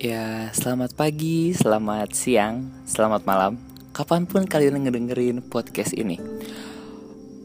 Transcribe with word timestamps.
Ya, 0.00 0.48
selamat 0.56 0.96
pagi, 0.96 1.52
selamat 1.52 2.16
siang, 2.16 2.72
selamat 2.88 3.20
malam 3.28 3.60
Kapan 3.92 4.24
pun 4.24 4.48
kalian 4.48 4.80
ngedengerin 4.80 5.44
podcast 5.44 5.92
ini 5.92 6.16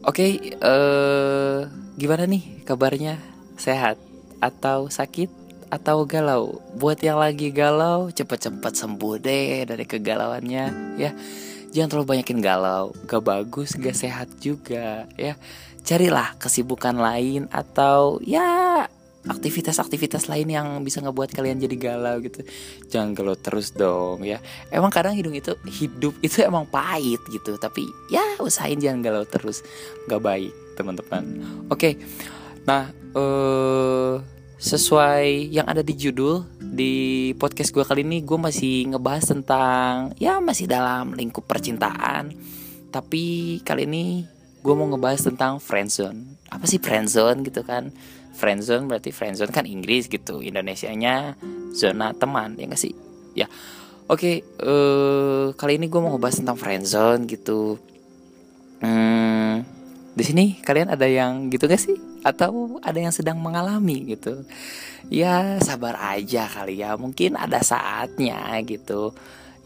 Oke, 0.00 0.56
eh, 0.56 1.58
gimana 2.00 2.24
nih 2.24 2.64
kabarnya? 2.64 3.20
Sehat? 3.60 4.00
Atau 4.40 4.88
sakit? 4.88 5.28
Atau 5.68 6.08
galau? 6.08 6.64
Buat 6.80 7.04
yang 7.04 7.20
lagi 7.20 7.52
galau, 7.52 8.08
cepet-cepet 8.08 8.72
sembuh 8.72 9.20
deh 9.20 9.68
dari 9.68 9.84
kegalauannya 9.84 10.96
ya 10.96 11.12
Jangan 11.76 11.88
terlalu 11.92 12.08
banyakin 12.16 12.40
galau, 12.40 12.96
gak 13.04 13.20
bagus, 13.20 13.76
gak 13.76 13.92
sehat 13.92 14.32
juga 14.40 15.04
ya 15.20 15.36
Carilah 15.84 16.32
kesibukan 16.40 16.96
lain 16.96 17.52
atau 17.52 18.16
ya 18.24 18.88
aktivitas-aktivitas 19.26 20.30
lain 20.30 20.48
yang 20.48 20.66
bisa 20.86 21.02
ngebuat 21.02 21.34
kalian 21.34 21.58
jadi 21.58 21.76
galau 21.76 22.22
gitu. 22.22 22.46
Jangan 22.90 23.12
galau 23.12 23.36
terus 23.36 23.74
dong 23.74 24.22
ya. 24.22 24.38
Emang 24.70 24.90
kadang 24.94 25.14
hidung 25.18 25.34
itu 25.34 25.54
hidup 25.66 26.14
itu 26.22 26.42
emang 26.42 26.66
pahit 26.66 27.20
gitu 27.30 27.58
tapi 27.58 27.86
ya 28.08 28.22
usahain 28.38 28.78
jangan 28.78 29.02
galau 29.02 29.24
terus. 29.26 29.66
Gak 30.06 30.22
baik 30.22 30.54
teman-teman. 30.78 31.42
Oke 31.68 31.98
nah 32.66 32.90
eh 33.14 34.14
sesuai 34.56 35.52
yang 35.52 35.68
ada 35.68 35.84
di 35.84 35.92
judul 35.92 36.42
di 36.58 37.30
podcast 37.36 37.70
gue 37.76 37.84
kali 37.84 38.02
ini 38.02 38.24
gue 38.24 38.40
masih 38.40 38.88
ngebahas 38.88 39.36
tentang 39.36 40.16
ya 40.16 40.40
masih 40.40 40.64
dalam 40.64 41.12
lingkup 41.12 41.44
percintaan. 41.44 42.32
Tapi 42.88 43.58
kali 43.60 43.84
ini 43.84 44.24
gue 44.64 44.74
mau 44.74 44.88
ngebahas 44.88 45.28
tentang 45.28 45.60
friendzone. 45.60 46.40
Apa 46.48 46.64
sih 46.64 46.80
friendzone 46.80 47.44
gitu 47.44 47.62
kan 47.62 47.92
friendzone 48.36 48.84
berarti 48.84 49.10
friendzone 49.10 49.48
kan 49.48 49.64
Inggris 49.64 50.12
gitu 50.12 50.44
Indonesia-nya 50.44 51.40
zona 51.72 52.12
teman 52.12 52.54
ya 52.60 52.68
gak 52.68 52.80
sih? 52.80 52.92
Ya 53.32 53.48
oke 54.06 54.20
okay, 54.20 54.36
uh, 54.60 54.68
eh, 54.68 55.46
kali 55.56 55.80
ini 55.80 55.88
gue 55.88 55.98
mau 55.98 56.14
ngebahas 56.14 56.44
tentang 56.44 56.60
friendzone 56.60 57.24
gitu. 57.24 57.80
Hmm, 58.84 59.64
di 60.12 60.24
sini 60.24 60.44
kalian 60.60 60.92
ada 60.92 61.08
yang 61.08 61.48
gitu 61.48 61.64
gak 61.64 61.80
sih? 61.80 61.96
Atau 62.20 62.76
ada 62.84 63.00
yang 63.00 63.14
sedang 63.16 63.40
mengalami 63.40 64.12
gitu? 64.12 64.44
Ya 65.08 65.56
sabar 65.64 65.96
aja 66.16 66.44
kali 66.44 66.84
ya 66.84 67.00
mungkin 67.00 67.40
ada 67.40 67.64
saatnya 67.64 68.60
gitu. 68.68 69.16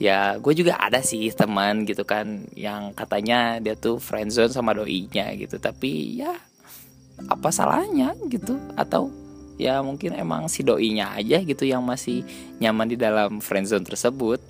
Ya 0.01 0.41
gue 0.41 0.55
juga 0.57 0.81
ada 0.81 1.05
sih 1.05 1.29
teman 1.35 1.85
gitu 1.85 2.09
kan 2.09 2.49
yang 2.57 2.97
katanya 2.97 3.61
dia 3.61 3.77
tuh 3.77 4.01
friendzone 4.01 4.49
sama 4.49 4.73
doinya 4.73 5.29
gitu 5.37 5.61
tapi 5.61 6.25
ya 6.25 6.33
apa 7.29 7.53
salahnya 7.53 8.17
gitu? 8.31 8.57
Atau 8.79 9.13
ya 9.61 9.85
mungkin 9.85 10.17
emang 10.17 10.49
si 10.49 10.65
doinya 10.65 11.13
aja 11.13 11.45
gitu 11.45 11.69
yang 11.69 11.85
masih 11.85 12.25
nyaman 12.57 12.89
di 12.89 12.97
dalam 12.97 13.45
friendzone 13.45 13.85
tersebut. 13.85 14.41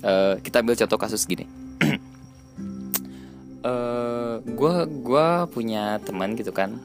Uh, 0.00 0.40
kita 0.40 0.64
ambil 0.64 0.76
contoh 0.78 0.96
kasus 0.96 1.28
gini. 1.28 1.44
Gue 4.46 4.70
uh, 4.70 4.86
gua 4.86 5.50
punya 5.50 5.98
teman 6.06 6.38
gitu 6.38 6.54
kan. 6.54 6.78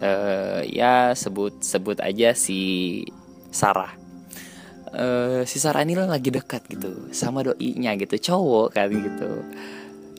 Uh, 0.00 0.64
ya 0.68 1.12
sebut 1.16 1.60
sebut 1.64 1.96
aja 2.00 2.36
si 2.36 3.02
Sarah. 3.48 3.96
Uh, 4.90 5.46
si 5.46 5.62
Sarah 5.62 5.86
ini 5.86 5.96
lagi 5.96 6.28
dekat 6.28 6.66
gitu 6.66 7.08
sama 7.14 7.46
doinya 7.46 7.96
gitu 7.96 8.20
cowok 8.20 8.68
kan 8.76 8.90
gitu. 8.92 9.44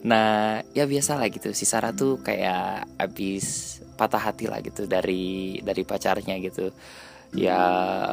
Nah 0.02 0.62
ya 0.74 0.90
biasa 0.90 1.22
lah 1.22 1.30
gitu. 1.30 1.54
Si 1.54 1.70
Sarah 1.70 1.94
tuh 1.94 2.18
kayak 2.22 2.90
abis 2.98 3.81
patah 4.02 4.18
hati 4.18 4.50
lah 4.50 4.58
gitu 4.66 4.90
dari 4.90 5.62
dari 5.62 5.86
pacarnya 5.86 6.42
gitu. 6.42 6.74
Ya 7.32 7.62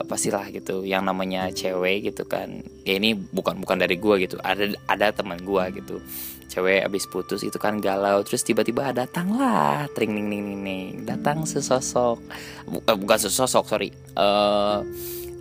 pastilah 0.07 0.47
gitu 0.55 0.87
yang 0.87 1.03
namanya 1.03 1.51
cewek 1.51 2.13
gitu 2.13 2.29
kan. 2.29 2.63
Ya 2.87 3.01
ini 3.01 3.17
bukan 3.17 3.59
bukan 3.59 3.81
dari 3.81 3.97
gua 3.99 4.21
gitu. 4.21 4.37
Ada 4.45 4.77
ada 4.87 5.11
teman 5.11 5.41
gua 5.43 5.73
gitu. 5.73 5.99
Cewek 6.47 6.87
abis 6.87 7.09
putus 7.11 7.43
itu 7.43 7.59
kan 7.59 7.83
galau 7.83 8.23
terus 8.23 8.47
tiba-tiba 8.47 8.95
datanglah 8.95 9.91
tring 9.97 10.15
ning 10.15 10.29
ning 10.31 10.63
ning 10.63 10.87
datang 11.05 11.45
sesosok 11.45 12.23
bukan 12.71 13.19
sesosok 13.19 13.65
sorry. 13.67 13.91
Uh, 14.15 14.87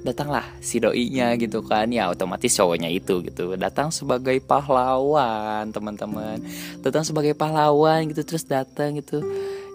datanglah 0.01 0.47
si 0.57 0.81
doinya 0.81 1.37
gitu 1.37 1.61
kan. 1.61 1.93
Ya 1.93 2.09
otomatis 2.09 2.57
cowoknya 2.57 2.89
itu 2.89 3.21
gitu. 3.29 3.53
Datang 3.61 3.93
sebagai 3.93 4.41
pahlawan 4.41 5.69
teman-teman. 5.69 6.41
Datang 6.81 7.05
sebagai 7.05 7.37
pahlawan 7.37 8.09
gitu 8.09 8.25
terus 8.25 8.41
datang 8.41 8.97
gitu 8.97 9.21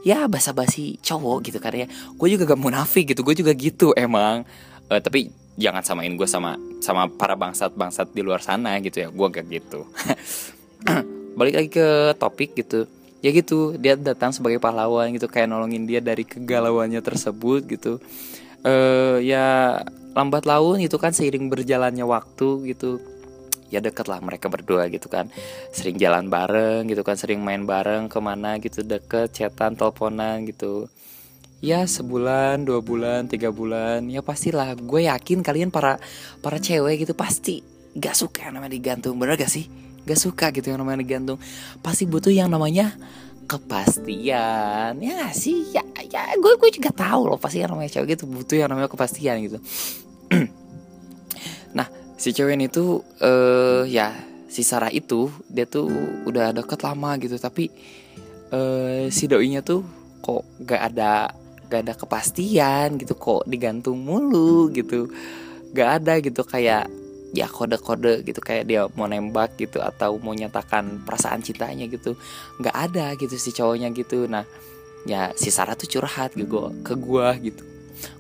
ya 0.03 0.27
basa-basi 0.27 0.99
cowok 1.03 1.51
gitu 1.51 1.59
kan 1.63 1.75
ya. 1.75 1.87
Gue 2.19 2.29
juga 2.35 2.55
gak 2.55 2.61
munafik 2.61 3.15
gitu 3.15 3.23
gue 3.23 3.35
juga 3.39 3.53
gitu 3.55 3.95
emang. 3.95 4.47
Uh, 4.91 4.99
tapi 4.99 5.31
jangan 5.57 5.83
samain 5.83 6.13
gue 6.13 6.29
sama 6.29 6.59
sama 6.83 7.07
para 7.07 7.39
bangsat-bangsat 7.39 8.11
di 8.11 8.21
luar 8.25 8.43
sana 8.43 8.77
gitu 8.83 9.07
ya 9.07 9.09
gue 9.09 9.27
gak 9.31 9.47
gitu. 9.49 9.87
Balik 11.39 11.55
lagi 11.59 11.71
ke 11.71 11.89
topik 12.19 12.59
gitu. 12.59 12.91
Ya 13.23 13.31
gitu 13.31 13.79
dia 13.79 13.95
datang 13.95 14.35
sebagai 14.35 14.59
pahlawan 14.59 15.15
gitu 15.15 15.31
kayak 15.31 15.47
nolongin 15.47 15.87
dia 15.87 16.03
dari 16.03 16.27
kegalauannya 16.27 16.99
tersebut 16.99 17.63
gitu. 17.71 18.03
Uh, 18.63 19.19
ya 19.23 19.79
lambat 20.15 20.47
laun 20.47 20.79
itu 20.79 20.95
kan 21.01 21.11
seiring 21.11 21.51
berjalannya 21.51 22.05
waktu 22.07 22.75
gitu 22.75 23.03
ya 23.73 23.81
deket 23.81 24.05
lah 24.05 24.21
mereka 24.21 24.53
berdua 24.53 24.93
gitu 24.93 25.09
kan. 25.09 25.33
Sering 25.73 25.97
jalan 25.97 26.29
bareng 26.29 26.85
gitu 26.93 27.01
kan 27.01 27.17
sering 27.17 27.41
main 27.41 27.65
bareng 27.65 28.13
ke 28.13 28.21
mana 28.21 28.61
gitu 28.61 28.85
deket 28.85 29.33
chatan 29.33 29.73
teleponan 29.73 30.45
gitu. 30.45 30.93
Ya 31.65 31.89
sebulan 31.89 32.69
dua 32.69 32.85
bulan 32.85 33.33
tiga 33.33 33.49
bulan 33.49 34.05
ya 34.13 34.21
pastilah. 34.21 34.77
Gue 34.77 35.09
yakin 35.09 35.41
kalian 35.41 35.73
para 35.73 35.97
para 36.45 36.61
cewek 36.61 37.09
gitu 37.09 37.17
pasti 37.17 37.65
gak 37.97 38.13
suka 38.13 38.53
yang 38.53 38.61
namanya 38.61 38.77
digantung. 38.77 39.17
Bener 39.17 39.41
gak 39.41 39.49
sih? 39.49 39.73
Gak 40.05 40.21
suka 40.21 40.53
gitu 40.53 40.69
yang 40.69 40.85
namanya 40.85 41.01
digantung. 41.01 41.41
Pasti 41.81 42.05
butuh 42.05 42.35
yang 42.35 42.53
namanya 42.53 42.93
kepastian. 43.49 45.01
Ya 45.01 45.13
gak 45.25 45.35
sih 45.39 45.73
ya 45.73 45.87
ya. 46.13 46.37
Gue 46.37 46.61
gue 46.61 46.71
juga 46.77 46.93
tahu 46.93 47.33
loh 47.33 47.39
pasti 47.41 47.65
yang 47.65 47.73
namanya 47.73 47.95
cewek 47.95 48.21
gitu 48.21 48.29
butuh 48.29 48.59
yang 48.61 48.69
namanya 48.69 48.93
kepastian 48.93 49.41
gitu 49.47 49.59
si 52.23 52.31
cewek 52.31 52.55
ini 52.55 52.71
tuh 52.71 53.03
uh, 53.19 53.83
ya 53.83 54.15
si 54.47 54.63
Sarah 54.63 54.95
itu 54.95 55.27
dia 55.51 55.67
tuh 55.67 55.91
udah 56.23 56.55
deket 56.55 56.79
lama 56.87 57.19
gitu 57.19 57.35
tapi 57.35 57.67
uh, 58.55 59.11
si 59.11 59.27
doinya 59.27 59.59
tuh 59.59 59.83
kok 60.23 60.47
gak 60.63 60.95
ada 60.95 61.35
gak 61.67 61.83
ada 61.83 61.99
kepastian 61.99 62.95
gitu 62.95 63.19
kok 63.19 63.43
digantung 63.51 63.99
mulu 63.99 64.71
gitu. 64.71 65.11
Gak 65.75 65.99
ada 65.99 66.23
gitu 66.23 66.47
kayak 66.47 66.87
ya 67.35 67.49
kode-kode 67.51 68.23
gitu 68.23 68.39
kayak 68.39 68.71
dia 68.71 68.87
mau 68.95 69.11
nembak 69.11 69.59
gitu 69.59 69.83
atau 69.83 70.23
mau 70.23 70.31
nyatakan 70.31 71.03
perasaan 71.03 71.43
cintanya 71.43 71.91
gitu. 71.91 72.15
Nggak 72.63 72.77
ada 72.77 73.07
gitu 73.19 73.35
si 73.35 73.51
cowoknya 73.51 73.91
gitu. 73.91 74.31
Nah 74.31 74.47
ya 75.09 75.35
si 75.35 75.51
Sarah 75.51 75.75
tuh 75.75 75.91
curhat 75.91 76.39
gitu 76.39 76.71
ke 76.87 76.95
gue 76.95 77.29
gitu 77.51 77.72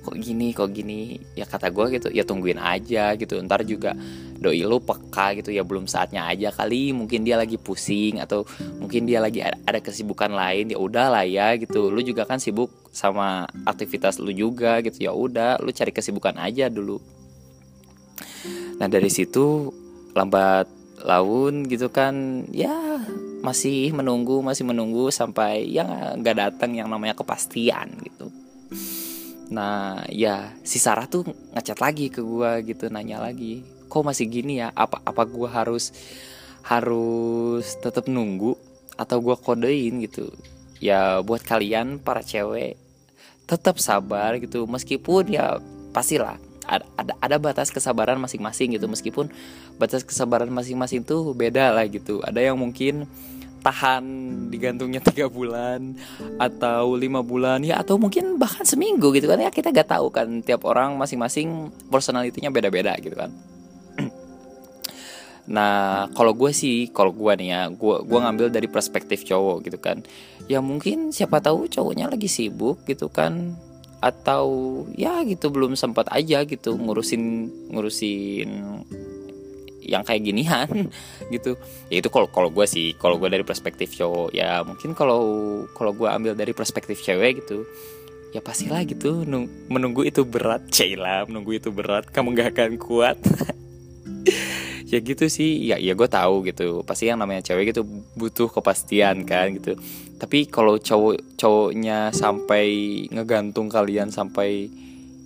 kok 0.02 0.16
gini 0.16 0.54
kok 0.54 0.70
gini. 0.72 1.20
Ya 1.36 1.44
kata 1.44 1.68
gue 1.68 1.98
gitu 1.98 2.08
ya 2.12 2.24
tungguin 2.24 2.58
aja 2.58 3.12
gitu. 3.18 3.36
Ntar 3.42 3.66
juga 3.68 3.92
doi 4.42 4.64
lu 4.66 4.82
peka 4.82 5.38
gitu 5.38 5.54
ya 5.54 5.62
belum 5.62 5.86
saatnya 5.86 6.26
aja 6.26 6.50
kali. 6.50 6.96
Mungkin 6.96 7.22
dia 7.22 7.36
lagi 7.36 7.60
pusing 7.60 8.18
atau 8.18 8.48
mungkin 8.80 9.04
dia 9.04 9.20
lagi 9.20 9.42
ada 9.42 9.78
kesibukan 9.78 10.32
lain 10.32 10.72
ya 10.72 10.78
udah 10.80 11.06
lah 11.12 11.24
ya 11.26 11.54
gitu. 11.60 11.92
Lu 11.92 12.00
juga 12.00 12.24
kan 12.24 12.40
sibuk 12.40 12.72
sama 12.94 13.44
aktivitas 13.68 14.16
lu 14.18 14.32
juga 14.32 14.80
gitu. 14.80 15.06
Ya 15.06 15.12
udah 15.12 15.60
lu 15.60 15.70
cari 15.70 15.92
kesibukan 15.92 16.40
aja 16.40 16.72
dulu. 16.72 16.98
Nah 18.80 18.88
dari 18.88 19.12
situ 19.12 19.70
lambat 20.16 20.66
laun 21.02 21.66
gitu 21.66 21.90
kan 21.90 22.46
ya 22.54 23.02
masih 23.42 23.90
menunggu 23.90 24.38
masih 24.38 24.62
menunggu 24.62 25.10
sampai 25.10 25.66
yang 25.66 25.90
nggak 26.22 26.36
datang 26.38 26.78
yang 26.78 26.86
namanya 26.86 27.12
kepastian 27.18 27.90
gitu 28.06 28.30
Nah 29.52 30.00
ya 30.08 30.56
si 30.64 30.80
Sarah 30.80 31.04
tuh 31.04 31.28
ngechat 31.52 31.78
lagi 31.84 32.08
ke 32.08 32.24
gue 32.24 32.50
gitu 32.64 32.88
nanya 32.88 33.20
lagi 33.20 33.60
kok 33.92 34.00
masih 34.00 34.24
gini 34.32 34.64
ya? 34.64 34.72
Apa 34.72 35.04
apa 35.04 35.28
gue 35.28 35.44
harus 35.44 35.92
harus 36.64 37.76
tetap 37.84 38.08
nunggu 38.08 38.56
atau 38.96 39.20
gue 39.20 39.36
kodein 39.36 40.00
gitu? 40.00 40.32
Ya 40.80 41.20
buat 41.20 41.44
kalian 41.44 42.00
para 42.00 42.24
cewek 42.24 42.80
tetap 43.44 43.76
sabar 43.76 44.40
gitu. 44.40 44.64
Meskipun 44.64 45.28
ya 45.28 45.60
pastilah 45.92 46.40
ada, 46.64 46.88
ada 46.96 47.12
ada 47.20 47.36
batas 47.36 47.68
kesabaran 47.68 48.16
masing-masing 48.16 48.80
gitu. 48.80 48.88
Meskipun 48.88 49.28
batas 49.76 50.00
kesabaran 50.00 50.48
masing-masing 50.48 51.04
tuh 51.04 51.36
beda 51.36 51.76
lah 51.76 51.84
gitu. 51.84 52.24
Ada 52.24 52.40
yang 52.40 52.56
mungkin 52.56 53.04
tahan 53.62 54.04
digantungnya 54.50 55.00
tiga 55.08 55.30
bulan 55.30 55.94
atau 56.36 56.98
lima 56.98 57.22
bulan 57.22 57.62
ya 57.62 57.80
atau 57.80 57.96
mungkin 57.96 58.36
bahkan 58.36 58.66
seminggu 58.66 59.14
gitu 59.14 59.30
kan 59.30 59.38
ya 59.38 59.48
kita 59.48 59.70
gak 59.70 59.94
tahu 59.94 60.10
kan 60.10 60.42
tiap 60.42 60.66
orang 60.66 60.98
masing-masing 60.98 61.70
personalitinya 61.88 62.50
beda-beda 62.50 62.92
gitu 62.98 63.14
kan. 63.14 63.30
Nah 65.42 66.06
kalau 66.14 66.38
gue 66.38 66.54
sih 66.54 66.86
kalau 66.94 67.10
gue 67.10 67.32
nih 67.34 67.48
ya 67.50 67.62
gue 67.66 67.96
gue 68.06 68.18
ngambil 68.18 68.46
dari 68.54 68.70
perspektif 68.70 69.26
cowok 69.26 69.66
gitu 69.66 69.78
kan. 69.82 70.06
Ya 70.46 70.62
mungkin 70.62 71.10
siapa 71.10 71.42
tahu 71.42 71.66
cowoknya 71.66 72.06
lagi 72.06 72.30
sibuk 72.30 72.86
gitu 72.86 73.10
kan 73.10 73.58
atau 74.02 74.46
ya 74.98 75.22
gitu 75.22 75.50
belum 75.54 75.78
sempat 75.78 76.10
aja 76.10 76.42
gitu 76.42 76.74
ngurusin 76.74 77.46
ngurusin 77.70 78.50
yang 79.82 80.06
kayak 80.06 80.22
ginian 80.22 80.68
gitu. 81.34 81.58
Ya 81.90 82.00
itu 82.00 82.08
kalau 82.08 82.30
kalau 82.30 82.48
gue 82.48 82.66
sih 82.66 82.94
kalau 82.94 83.18
gue 83.18 83.28
dari 83.28 83.42
perspektif 83.42 83.92
cowok 83.98 84.30
ya 84.30 84.62
mungkin 84.62 84.94
kalau 84.94 85.22
kalau 85.74 85.92
gue 85.92 86.08
ambil 86.08 86.38
dari 86.38 86.54
perspektif 86.54 87.02
cewek 87.02 87.42
gitu 87.42 87.66
ya 88.32 88.40
pastilah 88.40 88.80
gitu 88.88 89.28
menunggu 89.68 90.08
itu 90.08 90.24
berat 90.24 90.64
Cila 90.72 91.28
menunggu 91.28 91.60
itu 91.60 91.68
berat 91.68 92.08
kamu 92.08 92.38
gak 92.38 92.50
akan 92.56 92.72
kuat. 92.78 93.18
Ya 94.92 95.00
gitu 95.00 95.24
sih 95.32 95.72
ya 95.72 95.80
ya 95.80 95.96
gue 95.96 96.04
tahu 96.04 96.44
gitu 96.44 96.84
pasti 96.84 97.08
yang 97.08 97.16
namanya 97.16 97.40
cewek 97.40 97.72
gitu 97.72 97.80
butuh 98.12 98.52
kepastian 98.52 99.24
kan 99.24 99.56
gitu. 99.56 99.80
Tapi 100.20 100.44
kalau 100.52 100.76
cowok 100.76 101.40
cowoknya 101.40 102.12
sampai 102.12 102.68
ngegantung 103.08 103.72
kalian 103.72 104.12
sampai 104.12 104.68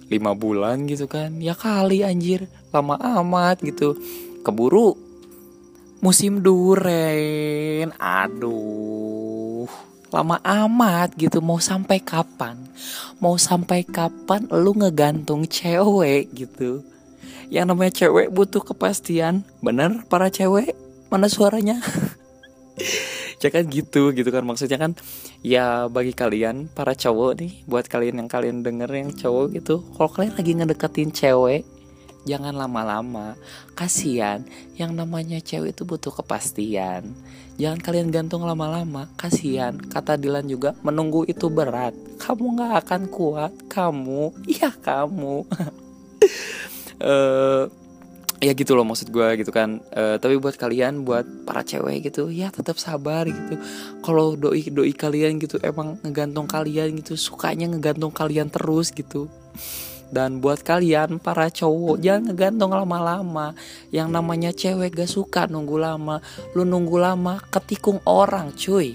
lima 0.06 0.38
bulan 0.38 0.86
gitu 0.86 1.10
kan 1.10 1.42
ya 1.42 1.58
kali 1.58 2.06
anjir 2.06 2.46
lama 2.70 2.94
amat 2.94 3.58
gitu 3.66 3.98
keburu. 4.46 4.94
Musim 5.98 6.38
duren. 6.38 7.90
Aduh 7.98 9.26
lama 10.16 10.40
amat 10.43 11.12
gitu. 11.19 11.44
Mau 11.44 11.58
sampai 11.60 12.00
kapan? 12.00 12.56
Mau 13.20 13.37
sampai 13.37 13.84
kapan 13.84 14.48
lu 14.48 14.72
ngegantung 14.72 15.44
cewek 15.44 16.32
gitu? 16.32 16.81
Yang 17.52 17.64
namanya 17.69 17.93
cewek 17.93 18.32
butuh 18.32 18.62
kepastian. 18.64 19.44
Bener 19.62 20.02
para 20.08 20.32
cewek? 20.32 20.72
Mana 21.12 21.28
suaranya? 21.28 21.81
Ya 23.37 23.52
kan 23.52 23.69
gitu 23.69 24.16
gitu 24.16 24.32
kan 24.32 24.42
maksudnya 24.49 24.81
kan. 24.81 24.96
Ya 25.44 25.92
bagi 25.92 26.16
kalian 26.16 26.72
para 26.72 26.96
cowok 26.96 27.37
nih 27.37 27.52
buat 27.69 27.84
kalian 27.84 28.25
yang 28.25 28.32
kalian 28.32 28.64
denger 28.64 28.88
yang 28.88 29.12
cowok 29.12 29.52
gitu 29.60 29.84
kalau 29.92 30.08
kalian 30.08 30.34
lagi 30.34 30.52
ngedeketin 30.56 31.12
cewek 31.12 31.62
jangan 32.26 32.52
lama-lama. 32.52 33.38
Kasihan 33.78 34.43
yang 34.75 34.93
namanya 34.93 35.38
cewek 35.38 35.73
itu 35.73 35.87
butuh 35.87 36.11
kepastian. 36.11 37.14
Jangan 37.56 37.81
kalian 37.81 38.12
gantung 38.12 38.44
lama-lama. 38.44 39.08
Kasihan 39.17 39.78
kata 39.78 40.20
Dilan 40.20 40.44
juga 40.44 40.76
menunggu 40.84 41.25
itu 41.25 41.49
berat. 41.49 41.96
Kamu 42.20 42.58
nggak 42.58 42.75
akan 42.84 43.02
kuat. 43.08 43.52
Kamu? 43.70 44.44
Iya 44.44 44.75
kamu. 44.75 45.46
Uh, 47.00 47.64
ya 48.44 48.52
gitu 48.52 48.76
loh 48.76 48.84
maksud 48.84 49.08
gue 49.08 49.28
gitu 49.40 49.49
kan. 49.55 49.81
Uh, 49.94 50.20
tapi 50.20 50.37
buat 50.37 50.58
kalian 50.61 51.06
buat 51.08 51.25
para 51.49 51.64
cewek 51.64 52.12
gitu 52.12 52.28
ya 52.28 52.52
tetap 52.52 52.76
sabar 52.76 53.25
gitu. 53.25 53.56
Kalau 54.05 54.37
doi 54.37 54.69
doi 54.69 54.93
kalian 54.93 55.40
gitu 55.40 55.56
emang 55.64 55.96
ngegantung 56.05 56.44
kalian 56.44 56.93
gitu 57.00 57.17
sukanya 57.17 57.73
ngegantung 57.73 58.12
kalian 58.12 58.52
terus 58.52 58.93
gitu 58.93 59.32
dan 60.10 60.38
buat 60.38 60.62
kalian 60.62 61.18
para 61.18 61.50
cowok 61.50 61.98
jangan 61.98 62.30
ngegantung 62.30 62.70
lama-lama. 62.70 63.58
Yang 63.90 64.08
namanya 64.10 64.50
cewek 64.54 64.94
gak 64.94 65.10
suka 65.10 65.50
nunggu 65.50 65.76
lama. 65.82 66.22
Lu 66.54 66.62
nunggu 66.62 66.96
lama 66.98 67.42
ketikung 67.50 67.98
orang 68.06 68.54
cuy. 68.54 68.94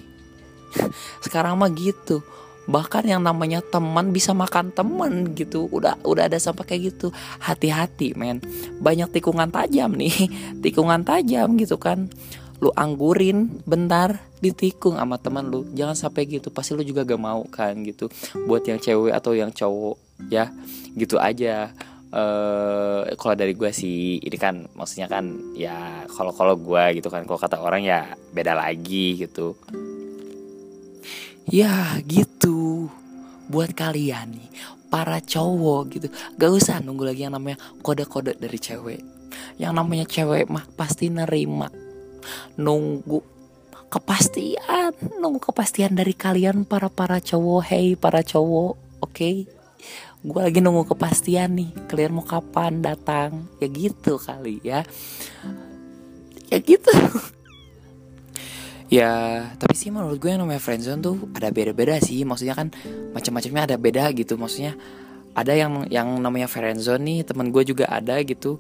Sekarang 1.25 1.59
mah 1.59 1.71
gitu. 1.71 2.23
Bahkan 2.69 3.09
yang 3.09 3.25
namanya 3.25 3.59
teman 3.59 4.15
bisa 4.15 4.31
makan 4.31 4.71
teman 4.71 5.35
gitu. 5.35 5.67
Udah 5.67 5.99
udah 6.07 6.31
ada 6.31 6.39
sampai 6.39 6.63
kayak 6.63 6.81
gitu. 6.95 7.11
Hati-hati 7.43 8.15
men. 8.15 8.39
Banyak 8.79 9.11
tikungan 9.11 9.51
tajam 9.51 9.91
nih. 9.97 10.31
Tikungan 10.63 11.03
tajam 11.03 11.59
gitu 11.59 11.75
kan. 11.75 12.07
Lu 12.61 12.69
anggurin 12.77 13.59
bentar 13.65 14.21
ditikung 14.39 14.95
sama 14.95 15.19
teman 15.19 15.49
lu. 15.49 15.67
Jangan 15.75 15.97
sampai 15.97 16.29
gitu. 16.29 16.53
Pasti 16.53 16.71
lu 16.77 16.85
juga 16.85 17.03
gak 17.03 17.19
mau 17.19 17.43
kan 17.49 17.75
gitu. 17.83 18.07
Buat 18.47 18.69
yang 18.69 18.79
cewek 18.79 19.11
atau 19.11 19.35
yang 19.35 19.51
cowok 19.51 20.10
ya 20.29 20.51
gitu 20.95 21.17
aja. 21.17 21.71
Uh, 22.11 23.07
kalau 23.15 23.39
dari 23.39 23.55
gue 23.55 23.71
sih 23.71 24.19
ini 24.19 24.35
kan 24.35 24.67
maksudnya 24.75 25.07
kan 25.07 25.31
ya 25.55 26.03
kalau 26.11 26.35
kalau 26.35 26.59
gue 26.59 26.99
gitu 26.99 27.07
kan 27.07 27.23
kalau 27.23 27.39
kata 27.39 27.55
orang 27.55 27.87
ya 27.87 28.11
beda 28.35 28.51
lagi 28.51 29.15
gitu. 29.15 29.55
Ya 31.47 31.95
gitu. 32.03 32.91
Buat 33.47 33.75
kalian 33.75 34.35
nih 34.35 34.51
para 34.91 35.23
cowok 35.23 35.81
gitu 35.95 36.07
gak 36.35 36.51
usah 36.51 36.83
nunggu 36.83 37.07
lagi 37.07 37.23
yang 37.23 37.31
namanya 37.31 37.55
kode-kode 37.79 38.35
dari 38.35 38.59
cewek. 38.59 38.99
Yang 39.55 39.71
namanya 39.71 40.03
cewek 40.03 40.51
mah 40.51 40.67
pasti 40.75 41.07
nerima. 41.07 41.71
Nunggu 42.59 43.23
kepastian 43.87 44.91
nunggu 45.23 45.39
kepastian 45.39 45.95
dari 45.95 46.11
kalian 46.11 46.67
para 46.67 46.91
para 46.91 47.23
cowok. 47.23 47.71
Hey 47.71 47.95
para 47.95 48.19
cowok 48.19 48.75
oke? 48.99 49.15
okay? 49.15 49.47
Gue 50.21 50.41
lagi 50.41 50.59
nunggu 50.61 50.93
kepastian 50.93 51.57
nih 51.57 51.69
kalian 51.89 52.13
mau 52.13 52.25
kapan 52.25 52.81
datang. 52.81 53.49
Ya 53.57 53.67
gitu 53.67 54.21
kali 54.21 54.61
ya. 54.61 54.85
Ya 56.49 56.57
gitu. 56.61 56.93
Ya 58.91 59.11
tapi 59.55 59.73
sih 59.73 59.87
menurut 59.87 60.19
gue 60.19 60.29
yang 60.29 60.43
namanya 60.43 60.59
friendzone 60.59 60.99
tuh 60.99 61.17
ada 61.33 61.49
beda-beda 61.49 61.97
sih. 62.03 62.21
Maksudnya 62.27 62.53
kan 62.53 62.69
macam-macamnya 63.15 63.63
ada 63.73 63.77
beda 63.79 64.11
gitu. 64.11 64.35
Maksudnya 64.35 64.75
ada 65.31 65.55
yang 65.55 65.87
yang 65.87 66.07
namanya 66.19 66.51
friendzone 66.51 67.01
nih 67.01 67.19
teman 67.23 67.49
gue 67.49 67.63
juga 67.63 67.87
ada 67.87 68.19
gitu. 68.21 68.59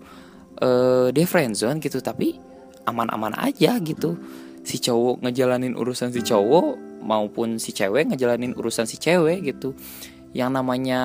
Uh, 0.61 1.09
dia 1.11 1.25
friendzone 1.25 1.81
gitu 1.83 1.99
tapi 1.99 2.39
aman-aman 2.87 3.35
aja 3.37 3.75
gitu. 3.83 4.15
Si 4.61 4.77
cowok 4.77 5.25
ngejalanin 5.25 5.73
urusan 5.73 6.13
si 6.13 6.21
cowok 6.21 6.91
maupun 7.01 7.57
si 7.57 7.73
cewek 7.73 8.13
ngejalanin 8.13 8.53
urusan 8.53 8.85
si 8.85 9.01
cewek 9.01 9.41
gitu 9.41 9.73
yang 10.31 10.55
namanya 10.55 11.01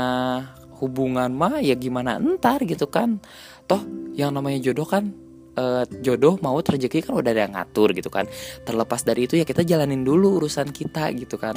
hubungan 0.78 1.32
mah 1.32 1.58
ya 1.64 1.74
gimana 1.74 2.20
entar 2.20 2.62
gitu 2.62 2.86
kan. 2.86 3.18
Toh 3.66 3.82
yang 4.14 4.32
namanya 4.32 4.62
jodoh 4.62 4.86
kan 4.86 5.12
uh, 5.56 5.84
jodoh 6.04 6.38
mau 6.44 6.60
rezeki 6.60 7.02
kan 7.02 7.12
udah 7.16 7.32
ada 7.32 7.42
yang 7.48 7.54
ngatur 7.56 7.96
gitu 7.96 8.12
kan. 8.12 8.28
Terlepas 8.62 9.02
dari 9.02 9.26
itu 9.26 9.34
ya 9.40 9.44
kita 9.48 9.64
jalanin 9.64 10.04
dulu 10.04 10.38
urusan 10.42 10.70
kita 10.70 11.10
gitu 11.16 11.40
kan. 11.40 11.56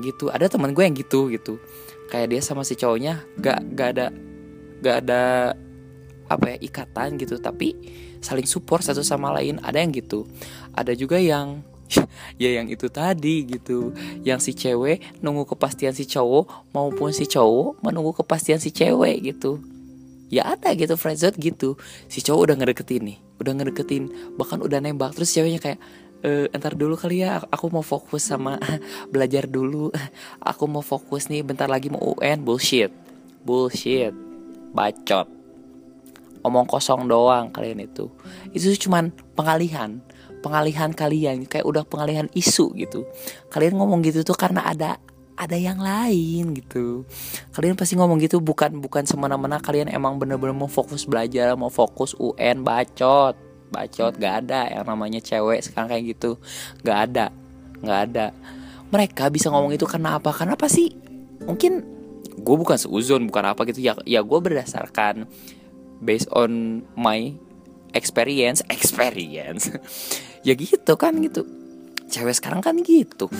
Gitu. 0.00 0.30
Ada 0.30 0.50
teman 0.50 0.72
gue 0.72 0.82
yang 0.86 0.96
gitu 0.96 1.28
gitu. 1.30 1.58
Kayak 2.08 2.34
dia 2.34 2.40
sama 2.42 2.62
si 2.62 2.78
cowoknya 2.78 3.22
gak 3.38 3.60
gak 3.74 3.88
ada 3.98 4.06
gak 4.82 4.96
ada 5.06 5.22
apa 6.30 6.44
ya 6.54 6.58
ikatan 6.62 7.20
gitu. 7.20 7.36
Tapi 7.38 7.74
saling 8.22 8.46
support 8.46 8.86
satu 8.86 9.02
sama 9.04 9.34
lain. 9.34 9.60
Ada 9.60 9.82
yang 9.82 9.92
gitu. 9.92 10.24
Ada 10.72 10.94
juga 10.96 11.18
yang 11.18 11.73
ya 12.42 12.50
yang 12.60 12.66
itu 12.70 12.86
tadi 12.90 13.44
gitu. 13.46 13.94
Yang 14.26 14.50
si 14.50 14.52
cewek 14.54 15.20
nunggu 15.20 15.46
kepastian 15.48 15.94
si 15.94 16.04
cowok 16.08 16.74
maupun 16.74 17.10
si 17.14 17.28
cowok 17.28 17.80
menunggu 17.84 18.12
kepastian 18.16 18.58
si 18.58 18.74
cewek 18.74 19.34
gitu. 19.34 19.60
Ya 20.32 20.50
ada 20.56 20.72
gitu 20.74 20.98
friendzone 20.98 21.36
gitu. 21.38 21.78
Si 22.10 22.24
cowok 22.24 22.50
udah 22.50 22.56
ngedeketin 22.58 23.02
nih 23.06 23.18
udah 23.42 23.52
ngedeketin 23.54 24.34
bahkan 24.38 24.62
udah 24.62 24.78
nembak. 24.80 25.14
Terus 25.14 25.30
ceweknya 25.34 25.60
kayak 25.60 25.78
e, 26.24 26.48
entar 26.50 26.72
dulu 26.74 26.96
kali 26.96 27.22
ya 27.22 27.42
aku 27.52 27.68
mau 27.68 27.84
fokus 27.84 28.24
sama 28.24 28.56
belajar 29.12 29.44
dulu. 29.44 29.92
Aku 30.50 30.68
mau 30.70 30.84
fokus 30.84 31.28
nih 31.28 31.44
bentar 31.44 31.68
lagi 31.68 31.92
mau 31.92 32.00
UN 32.00 32.40
bullshit. 32.44 32.90
Bullshit. 33.44 34.12
Bacot. 34.74 35.28
Omong 36.44 36.68
kosong 36.68 37.08
doang 37.08 37.48
kalian 37.48 37.88
itu. 37.88 38.12
Itu 38.52 38.68
cuman 38.88 39.12
pengalihan 39.32 40.04
pengalihan 40.44 40.92
kalian 40.92 41.48
kayak 41.48 41.64
udah 41.64 41.88
pengalihan 41.88 42.28
isu 42.36 42.76
gitu. 42.76 43.08
Kalian 43.48 43.80
ngomong 43.80 44.04
gitu 44.04 44.20
tuh 44.20 44.36
karena 44.36 44.68
ada 44.68 45.00
ada 45.34 45.56
yang 45.56 45.80
lain 45.80 46.52
gitu. 46.52 47.08
Kalian 47.56 47.80
pasti 47.80 47.96
ngomong 47.96 48.20
gitu 48.20 48.44
bukan 48.44 48.76
bukan 48.76 49.08
semena-mena 49.08 49.56
kalian 49.58 49.88
emang 49.88 50.20
bener-bener 50.20 50.52
mau 50.52 50.68
fokus 50.68 51.08
belajar 51.08 51.56
mau 51.56 51.72
fokus 51.72 52.12
UN 52.20 52.60
bacot. 52.60 53.40
Bacot 53.72 54.14
gak 54.20 54.46
ada 54.46 54.70
yang 54.70 54.84
namanya 54.84 55.24
cewek 55.24 55.64
sekarang 55.64 55.88
kayak 55.96 56.12
gitu. 56.12 56.36
Gak 56.84 57.10
ada 57.10 57.32
gak 57.80 58.00
ada. 58.12 58.26
Mereka 58.92 59.32
bisa 59.32 59.48
ngomong 59.48 59.72
itu 59.72 59.88
karena 59.88 60.20
apa? 60.20 60.30
Karena 60.30 60.60
apa 60.60 60.68
sih? 60.68 60.92
Mungkin 61.42 61.72
gue 62.36 62.56
bukan 62.60 62.76
seuzon 62.76 63.24
bukan 63.26 63.48
apa 63.48 63.64
gitu. 63.66 63.80
Ya 63.80 63.96
ya 64.04 64.20
gue 64.20 64.38
berdasarkan 64.38 65.24
based 66.04 66.28
on 66.30 66.84
my 66.94 67.32
experience 67.94 68.60
experience 68.74 69.70
ya 70.44 70.54
gitu 70.54 70.94
kan 70.94 71.16
gitu. 71.24 71.48
Cewek 72.12 72.36
sekarang 72.36 72.60
kan 72.60 72.76
gitu. 72.84 73.32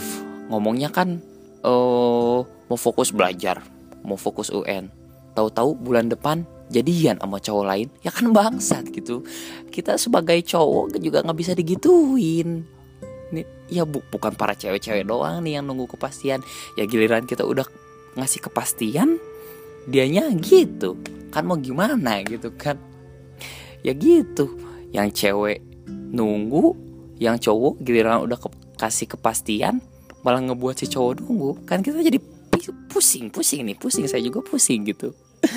Ngomongnya 0.49 0.89
kan 0.89 1.21
uh, 1.65 2.41
mau 2.45 2.79
fokus 2.81 3.13
belajar 3.13 3.61
mau 4.05 4.21
fokus 4.21 4.53
UN 4.53 4.93
tahu-tahu 5.33 5.75
bulan 5.81 6.13
depan 6.13 6.45
jadian 6.71 7.19
sama 7.19 7.41
cowok 7.41 7.65
lain 7.67 7.89
ya 8.05 8.13
kan 8.13 8.31
bangsat 8.31 8.89
gitu. 8.93 9.25
Kita 9.73 9.99
sebagai 9.99 10.39
cowok 10.45 11.01
juga 11.01 11.25
nggak 11.25 11.39
bisa 11.39 11.53
digituin. 11.57 12.65
Ya 13.67 13.83
bu, 13.83 14.05
bukan 14.13 14.37
para 14.39 14.55
cewek-cewek 14.55 15.09
doang 15.09 15.43
nih 15.43 15.59
yang 15.59 15.67
nunggu 15.67 15.91
kepastian. 15.97 16.45
Ya 16.79 16.87
giliran 16.87 17.27
kita 17.27 17.43
udah 17.43 17.67
ngasih 18.15 18.47
kepastian 18.47 19.19
dianya 19.91 20.31
gitu. 20.39 20.95
Kan 21.35 21.51
mau 21.51 21.59
gimana 21.59 22.23
gitu 22.23 22.55
kan. 22.55 22.79
Ya 23.83 23.91
gitu. 23.97 24.55
Yang 24.95 25.27
cewek 25.27 25.59
nunggu 26.15 26.79
yang 27.25 27.41
cowok 27.41 27.81
giliran 27.81 28.21
udah 28.21 28.37
ke 28.37 28.49
kasih 28.77 29.09
kepastian 29.09 29.81
malah 30.21 30.41
ngebuat 30.41 30.77
si 30.77 30.87
cowok 30.89 31.25
nunggu. 31.25 31.51
Kan 31.65 31.81
kita 31.81 32.01
jadi 32.01 32.21
pusing 32.93 33.33
pusing 33.33 33.65
nih 33.65 33.77
pusing. 33.77 34.05
Saya 34.05 34.21
juga 34.21 34.45
pusing 34.45 34.85
gitu. 34.85 35.13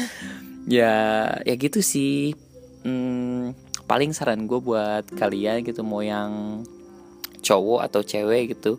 Ya 0.67 1.31
ya 1.47 1.55
gitu 1.55 1.79
sih. 1.79 2.35
Hmm, 2.83 3.55
paling 3.87 4.11
saran 4.11 4.51
gue 4.51 4.59
buat 4.59 5.07
kalian 5.15 5.63
gitu 5.63 5.79
mau 5.79 6.03
yang 6.03 6.59
cowok 7.39 7.87
atau 7.87 8.03
cewek 8.03 8.51
gitu. 8.51 8.75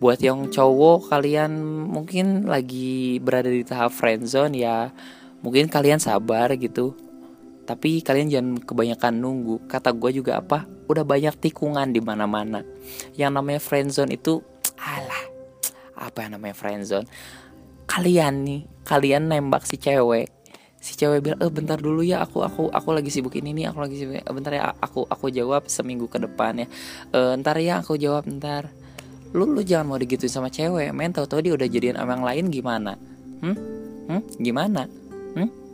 Buat 0.00 0.24
yang 0.24 0.48
cowok 0.48 1.12
kalian 1.12 1.52
mungkin 1.92 2.48
lagi 2.48 3.20
berada 3.20 3.52
di 3.52 3.68
tahap 3.68 3.92
friendzone 3.92 4.56
ya. 4.56 4.96
Mungkin 5.44 5.68
kalian 5.68 6.00
sabar 6.00 6.56
gitu 6.56 6.96
tapi 7.66 8.00
kalian 8.00 8.30
jangan 8.30 8.62
kebanyakan 8.62 9.18
nunggu. 9.18 9.66
Kata 9.66 9.90
gue 9.90 10.14
juga 10.14 10.38
apa? 10.38 10.64
Udah 10.86 11.02
banyak 11.02 11.34
tikungan 11.42 11.90
di 11.90 11.98
mana 11.98 12.30
mana 12.30 12.62
yang 13.18 13.34
namanya 13.34 13.58
friendzone 13.58 14.14
itu 14.14 14.38
alah 14.78 15.24
apa 15.98 16.22
yang 16.22 16.38
namanya 16.38 16.54
friendzone 16.54 17.08
kalian 17.88 18.44
nih 18.44 18.60
kalian 18.86 19.30
nembak 19.30 19.64
si 19.64 19.78
cewek. 19.80 20.30
Si 20.78 20.94
cewek 20.94 21.24
bilang 21.24 21.40
eh 21.42 21.50
bentar 21.50 21.80
dulu 21.80 22.04
ya 22.06 22.22
aku 22.22 22.46
aku 22.46 22.70
aku 22.70 22.88
lagi 22.94 23.10
sibuk 23.10 23.34
ini 23.34 23.50
nih 23.50 23.74
aku 23.74 23.82
lagi 23.82 23.96
sibuk 23.98 24.22
bentar 24.30 24.52
ya 24.54 24.70
aku 24.78 25.02
aku 25.08 25.32
jawab 25.34 25.66
seminggu 25.66 26.06
ke 26.06 26.22
depan 26.22 26.62
ya. 26.62 26.66
E, 27.10 27.18
ntar 27.42 27.58
ya 27.58 27.82
aku 27.82 27.98
jawab 27.98 28.30
ntar. 28.30 28.70
Lu 29.34 29.48
lu 29.50 29.66
jangan 29.66 29.90
mau 29.90 29.98
digituin 29.98 30.30
sama 30.30 30.52
cewek 30.52 30.94
men. 30.94 31.10
Tau 31.10 31.26
tau 31.26 31.42
dia 31.42 31.56
udah 31.56 31.66
jadian 31.66 31.98
yang 31.98 32.22
lain 32.22 32.44
gimana? 32.52 32.94
Hmm? 33.42 33.56
Hmm? 34.06 34.22
Gimana? 34.38 34.86
Hmm 35.34 35.65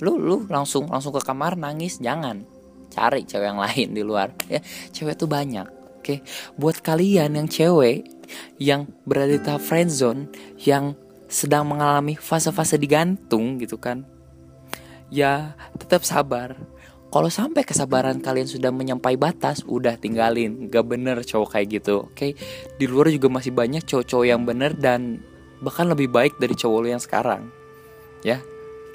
lu 0.00 0.16
lu 0.16 0.44
langsung 0.48 0.88
langsung 0.88 1.14
ke 1.14 1.22
kamar 1.22 1.56
nangis. 1.56 2.00
Jangan. 2.00 2.44
Cari 2.90 3.22
cewek 3.22 3.46
yang 3.46 3.60
lain 3.60 3.88
di 3.94 4.02
luar. 4.02 4.34
Ya 4.50 4.60
cewek 4.90 5.16
tuh 5.20 5.30
banyak 5.30 5.68
oke? 6.00 6.24
Buat 6.58 6.82
kalian 6.82 7.36
yang 7.36 7.48
cewek 7.48 8.08
yang 8.58 8.90
berada 9.06 9.36
di 9.36 9.42
tahap 9.42 9.62
friendzone 9.62 10.30
yang 10.62 10.98
sedang 11.30 11.66
mengalami 11.70 12.18
fase-fase 12.18 12.74
digantung 12.74 13.58
gitu 13.62 13.78
kan 13.78 14.02
ya 15.10 15.52
tetap 15.76 16.06
sabar. 16.06 16.56
Kalau 17.10 17.26
sampai 17.26 17.66
kesabaran 17.66 18.22
kalian 18.22 18.46
sudah 18.46 18.70
menyampai 18.70 19.18
batas 19.18 19.66
udah 19.66 19.98
tinggalin. 19.98 20.70
Gak 20.70 20.86
bener 20.86 21.18
cowok 21.26 21.58
kayak 21.58 21.82
gitu 21.82 22.06
oke? 22.06 22.14
Okay? 22.14 22.38
di 22.78 22.86
luar 22.86 23.10
juga 23.10 23.26
masih 23.26 23.50
banyak 23.50 23.82
cowok-cowok 23.82 24.26
yang 24.30 24.46
bener 24.46 24.78
dan 24.78 25.18
bahkan 25.60 25.90
lebih 25.90 26.08
baik 26.08 26.38
dari 26.38 26.54
cowok 26.56 26.78
lu 26.80 26.88
yang 26.88 27.02
sekarang 27.02 27.52
ya 28.24 28.40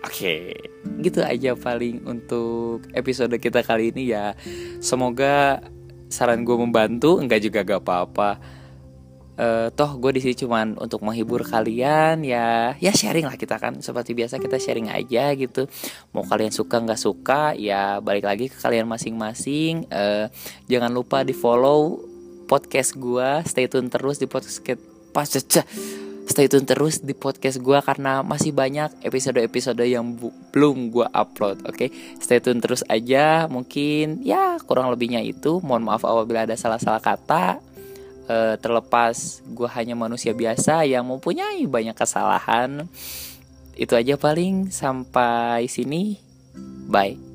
oke. 0.06 0.14
Okay. 0.14 0.54
gitu 1.02 1.20
aja 1.26 1.58
paling 1.58 2.06
untuk 2.06 2.86
episode 2.94 3.34
kita 3.42 3.66
kali 3.66 3.92
ini 3.92 4.14
ya. 4.14 4.38
Semoga 4.80 5.60
saran 6.08 6.46
gue 6.46 6.56
membantu 6.56 7.18
enggak 7.18 7.42
juga 7.44 7.66
gak 7.66 7.82
apa-apa. 7.84 8.40
Uh, 9.36 9.68
toh 9.76 10.00
gue 10.00 10.16
di 10.16 10.24
sini 10.24 10.32
cuman 10.32 10.80
untuk 10.80 11.04
menghibur 11.04 11.44
kalian 11.44 12.24
ya. 12.24 12.80
Ya 12.80 12.92
sharing 12.96 13.28
lah 13.28 13.36
kita 13.36 13.60
kan 13.60 13.84
seperti 13.84 14.16
biasa 14.16 14.40
kita 14.40 14.56
sharing 14.56 14.88
aja 14.88 15.36
gitu. 15.36 15.68
Mau 16.16 16.24
kalian 16.24 16.56
suka 16.56 16.80
nggak 16.80 17.02
suka 17.02 17.52
ya 17.60 18.00
balik 18.00 18.24
lagi 18.24 18.48
ke 18.48 18.56
kalian 18.56 18.88
masing-masing. 18.88 19.92
Uh, 19.92 20.32
jangan 20.72 20.94
lupa 20.94 21.28
di 21.28 21.36
follow 21.36 22.00
podcast 22.48 22.96
gue 22.96 23.42
stay 23.44 23.68
tune 23.68 23.92
terus 23.92 24.22
di 24.22 24.30
podcast 24.30 24.62
pas 25.12 25.28
stay 26.26 26.50
tune 26.50 26.66
terus 26.66 27.02
di 27.02 27.14
podcast 27.14 27.62
gue 27.62 27.80
karena 27.86 28.26
masih 28.26 28.52
banyak 28.52 28.92
episode-episode 29.06 29.82
yang 29.86 30.18
belum 30.52 30.90
gue 30.92 31.08
upload 31.14 31.64
oke? 31.64 31.78
Okay? 31.78 31.90
stay 32.18 32.42
tune 32.42 32.60
terus 32.60 32.82
aja 32.90 33.46
mungkin 33.46 34.26
ya 34.26 34.58
kurang 34.66 34.90
lebihnya 34.92 35.22
itu. 35.22 35.62
Mohon 35.62 35.94
maaf 35.94 36.04
apabila 36.04 36.44
ada 36.44 36.58
salah-salah 36.58 37.02
kata. 37.02 37.62
Uh, 38.26 38.58
terlepas 38.58 39.46
gue 39.46 39.70
hanya 39.78 39.94
manusia 39.94 40.34
biasa 40.34 40.82
yang 40.90 41.06
mempunyai 41.06 41.62
banyak 41.70 41.94
kesalahan. 41.94 42.90
Itu 43.78 43.94
aja 43.94 44.18
paling. 44.18 44.74
Sampai 44.74 45.70
sini. 45.70 46.18
Bye 46.90 47.35